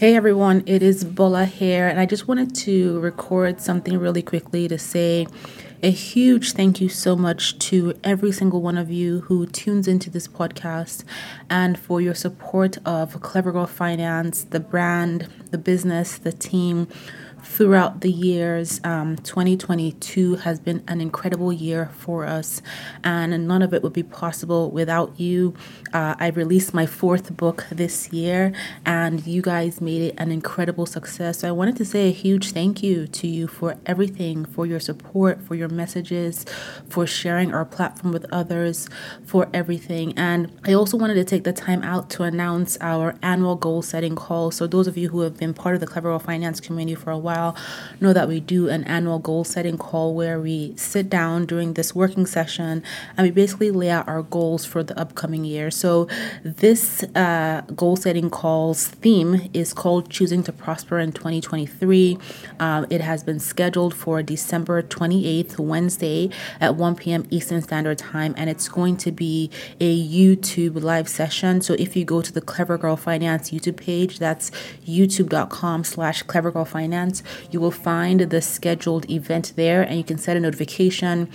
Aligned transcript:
Hey 0.00 0.16
everyone, 0.16 0.62
it 0.64 0.82
is 0.82 1.04
Bola 1.04 1.44
here, 1.44 1.86
and 1.86 2.00
I 2.00 2.06
just 2.06 2.26
wanted 2.26 2.54
to 2.54 2.98
record 3.00 3.60
something 3.60 3.98
really 3.98 4.22
quickly 4.22 4.66
to 4.66 4.78
say 4.78 5.26
a 5.82 5.90
huge 5.90 6.52
thank 6.52 6.80
you 6.80 6.88
so 6.90 7.16
much 7.16 7.58
to 7.58 7.94
every 8.04 8.30
single 8.32 8.60
one 8.60 8.76
of 8.76 8.90
you 8.90 9.22
who 9.22 9.46
tunes 9.46 9.88
into 9.88 10.10
this 10.10 10.28
podcast 10.28 11.04
and 11.48 11.78
for 11.78 12.02
your 12.02 12.14
support 12.14 12.76
of 12.84 13.18
Clever 13.22 13.52
Girl 13.52 13.66
Finance, 13.66 14.44
the 14.44 14.60
brand, 14.60 15.28
the 15.50 15.58
business, 15.58 16.18
the 16.18 16.32
team 16.32 16.86
throughout 17.42 18.00
the 18.00 18.10
years. 18.10 18.80
Um, 18.84 19.16
2022 19.16 20.36
has 20.36 20.60
been 20.60 20.82
an 20.88 21.00
incredible 21.00 21.52
year 21.52 21.90
for 21.96 22.24
us, 22.24 22.62
and 23.02 23.48
none 23.48 23.62
of 23.62 23.74
it 23.74 23.82
would 23.82 23.92
be 23.92 24.02
possible 24.02 24.70
without 24.70 25.18
you. 25.18 25.54
Uh, 25.92 26.14
I 26.18 26.28
released 26.28 26.74
my 26.74 26.86
fourth 26.86 27.36
book 27.36 27.66
this 27.70 28.12
year, 28.12 28.52
and 28.84 29.26
you 29.26 29.42
guys 29.42 29.80
made 29.80 30.02
it 30.02 30.14
an 30.18 30.30
incredible 30.30 30.86
success. 30.86 31.40
So 31.40 31.48
I 31.48 31.52
wanted 31.52 31.76
to 31.76 31.84
say 31.84 32.08
a 32.08 32.12
huge 32.12 32.52
thank 32.52 32.82
you 32.82 33.06
to 33.06 33.26
you 33.26 33.46
for 33.46 33.76
everything, 33.86 34.44
for 34.44 34.66
your 34.66 34.80
support, 34.80 35.42
for 35.42 35.54
your 35.54 35.68
messages, 35.70 36.44
for 36.88 37.06
sharing 37.06 37.54
our 37.54 37.64
platform 37.64 38.12
with 38.12 38.26
others, 38.30 38.88
for 39.24 39.48
everything. 39.54 40.12
And 40.16 40.52
I 40.64 40.72
also 40.74 40.96
wanted 40.96 41.14
to 41.14 41.24
take 41.24 41.44
the 41.44 41.52
time 41.52 41.82
out 41.82 42.10
to 42.10 42.22
announce 42.22 42.76
our 42.80 43.16
annual 43.22 43.56
goal 43.56 43.82
setting 43.82 44.14
call. 44.14 44.50
So 44.50 44.66
those 44.66 44.86
of 44.86 44.96
you 44.96 45.08
who 45.08 45.20
have 45.20 45.36
been 45.36 45.54
part 45.54 45.74
of 45.74 45.80
the 45.80 45.86
Clever 45.86 46.18
Finance 46.18 46.60
community 46.60 46.94
for 46.94 47.10
a 47.10 47.18
while, 47.18 47.30
while 47.30 47.56
know 48.00 48.12
that 48.12 48.28
we 48.28 48.40
do 48.40 48.68
an 48.68 48.82
annual 48.84 49.18
goal 49.18 49.44
setting 49.44 49.78
call 49.78 50.14
where 50.14 50.40
we 50.40 50.74
sit 50.76 51.08
down 51.08 51.46
during 51.46 51.74
this 51.74 51.94
working 51.94 52.26
session 52.26 52.82
and 53.16 53.26
we 53.26 53.30
basically 53.30 53.70
lay 53.70 53.90
out 53.90 54.08
our 54.08 54.22
goals 54.22 54.64
for 54.64 54.82
the 54.82 54.98
upcoming 54.98 55.44
year. 55.44 55.70
So, 55.70 56.08
this 56.44 57.04
uh, 57.14 57.62
goal 57.76 57.96
setting 57.96 58.30
call's 58.30 58.88
theme 58.88 59.48
is 59.54 59.72
called 59.72 60.10
Choosing 60.10 60.42
to 60.44 60.52
Prosper 60.52 60.98
in 60.98 61.12
2023. 61.12 62.18
Um, 62.58 62.86
it 62.90 63.00
has 63.00 63.22
been 63.22 63.38
scheduled 63.38 63.94
for 63.94 64.22
December 64.22 64.82
28th, 64.82 65.58
Wednesday 65.60 66.30
at 66.60 66.76
1 66.76 66.96
p.m. 66.96 67.26
Eastern 67.30 67.62
Standard 67.62 67.98
Time, 67.98 68.34
and 68.36 68.50
it's 68.50 68.68
going 68.68 68.96
to 68.98 69.12
be 69.12 69.50
a 69.80 70.08
YouTube 70.08 70.82
live 70.82 71.08
session. 71.08 71.60
So, 71.60 71.74
if 71.74 71.96
you 71.96 72.04
go 72.04 72.22
to 72.22 72.32
the 72.32 72.40
Clever 72.40 72.78
Girl 72.78 72.96
Finance 72.96 73.50
YouTube 73.50 73.76
page, 73.76 74.18
that's 74.18 74.50
youtube.com 74.86 75.84
slash 75.84 76.22
Clever 76.22 76.50
Girl 76.50 76.64
Finance 76.64 77.22
you 77.50 77.60
will 77.60 77.70
find 77.70 78.20
the 78.20 78.42
scheduled 78.42 79.08
event 79.10 79.52
there 79.56 79.82
and 79.82 79.96
you 79.96 80.04
can 80.04 80.18
set 80.18 80.36
a 80.36 80.40
notification 80.40 81.28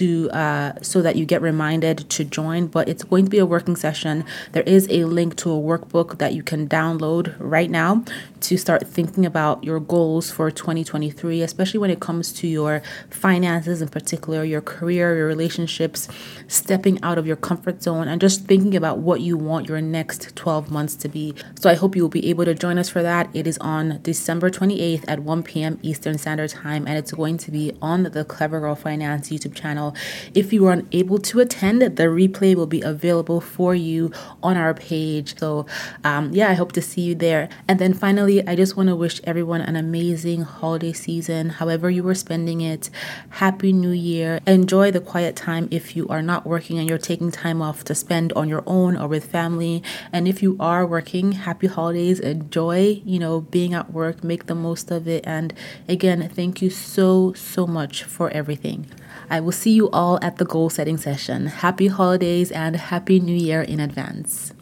to 0.00 0.30
uh, 0.30 0.72
so 0.80 1.02
that 1.02 1.14
you 1.16 1.26
get 1.26 1.42
reminded 1.42 2.08
to 2.08 2.24
join 2.24 2.66
but 2.66 2.88
it's 2.88 3.04
going 3.04 3.24
to 3.24 3.30
be 3.30 3.38
a 3.38 3.46
working 3.46 3.76
session. 3.76 4.24
There 4.52 4.62
is 4.62 4.88
a 4.90 5.04
link 5.04 5.36
to 5.36 5.52
a 5.52 5.60
workbook 5.60 6.18
that 6.18 6.32
you 6.32 6.42
can 6.42 6.66
download 6.66 7.34
right 7.38 7.70
now 7.70 8.04
to 8.40 8.56
start 8.56 8.86
thinking 8.86 9.26
about 9.26 9.62
your 9.62 9.78
goals 9.78 10.30
for 10.30 10.50
2023 10.50 11.42
especially 11.42 11.78
when 11.78 11.90
it 11.90 12.00
comes 12.00 12.32
to 12.32 12.46
your 12.46 12.82
finances 13.10 13.82
in 13.82 13.88
particular 13.88 14.42
your 14.42 14.62
career 14.62 15.14
your 15.14 15.26
relationships 15.26 16.08
stepping 16.48 16.98
out 17.02 17.18
of 17.18 17.26
your 17.26 17.36
comfort 17.36 17.82
zone 17.82 18.08
and 18.08 18.20
just 18.20 18.46
thinking 18.46 18.74
about 18.74 18.98
what 18.98 19.20
you 19.20 19.36
want 19.36 19.68
your 19.68 19.82
next 19.82 20.34
12 20.34 20.70
months 20.70 20.96
to 20.96 21.08
be. 21.08 21.34
So 21.60 21.68
i 21.68 21.74
hope 21.74 21.94
you 21.94 22.02
will 22.02 22.08
be 22.08 22.28
able 22.30 22.46
to 22.46 22.54
join 22.54 22.78
us 22.78 22.88
for 22.88 23.02
that. 23.02 23.28
It 23.34 23.46
is 23.46 23.58
on 23.58 24.00
december 24.02 24.48
28th 24.50 25.04
at 25.06 25.20
1 25.20 25.42
p.m 25.42 25.78
eastern 25.82 26.16
standard 26.16 26.50
time 26.50 26.86
and 26.86 26.96
it's 26.96 27.12
going 27.12 27.36
to 27.36 27.50
be 27.50 27.76
on 27.82 28.04
the 28.04 28.24
clever 28.24 28.60
girl 28.60 28.74
finance 28.74 29.28
youtube 29.28 29.54
channel 29.54 29.89
If 30.34 30.52
you 30.52 30.66
are 30.66 30.72
unable 30.72 31.18
to 31.18 31.40
attend, 31.40 31.82
the 31.82 32.04
replay 32.04 32.54
will 32.54 32.66
be 32.66 32.80
available 32.80 33.40
for 33.40 33.74
you 33.74 34.12
on 34.42 34.56
our 34.56 34.74
page. 34.74 35.38
So, 35.38 35.66
um, 36.04 36.30
yeah, 36.32 36.50
I 36.50 36.54
hope 36.54 36.72
to 36.72 36.82
see 36.82 37.02
you 37.02 37.14
there. 37.14 37.48
And 37.68 37.78
then 37.78 37.94
finally, 37.94 38.46
I 38.46 38.56
just 38.56 38.76
want 38.76 38.88
to 38.88 38.96
wish 38.96 39.20
everyone 39.24 39.60
an 39.60 39.76
amazing 39.76 40.42
holiday 40.42 40.92
season, 40.92 41.50
however 41.50 41.90
you 41.90 42.02
were 42.02 42.14
spending 42.14 42.60
it. 42.60 42.90
Happy 43.30 43.72
New 43.72 43.90
Year. 43.90 44.40
Enjoy 44.46 44.90
the 44.90 45.00
quiet 45.00 45.36
time 45.36 45.68
if 45.70 45.96
you 45.96 46.06
are 46.08 46.22
not 46.22 46.46
working 46.46 46.78
and 46.78 46.88
you're 46.88 46.98
taking 46.98 47.30
time 47.30 47.62
off 47.62 47.84
to 47.84 47.94
spend 47.94 48.32
on 48.34 48.48
your 48.48 48.62
own 48.66 48.96
or 48.96 49.08
with 49.08 49.24
family. 49.24 49.82
And 50.12 50.26
if 50.28 50.42
you 50.42 50.56
are 50.60 50.86
working, 50.86 51.32
happy 51.32 51.66
holidays. 51.66 52.20
Enjoy, 52.20 53.02
you 53.04 53.18
know, 53.18 53.40
being 53.40 53.74
at 53.74 53.92
work, 53.92 54.22
make 54.24 54.46
the 54.46 54.54
most 54.54 54.90
of 54.90 55.06
it. 55.08 55.26
And 55.26 55.54
again, 55.88 56.28
thank 56.28 56.62
you 56.62 56.70
so, 56.70 57.32
so 57.34 57.66
much 57.66 58.04
for 58.04 58.30
everything. 58.30 58.86
I 59.28 59.40
will 59.40 59.52
see 59.52 59.72
you 59.72 59.90
all 59.90 60.18
at 60.22 60.36
the 60.36 60.44
goal 60.44 60.70
setting 60.70 60.96
session. 60.96 61.46
Happy 61.46 61.88
holidays 61.88 62.50
and 62.50 62.76
Happy 62.76 63.20
New 63.20 63.36
Year 63.36 63.62
in 63.62 63.80
advance. 63.80 64.52